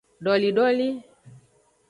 Dolidoli. 0.23 0.89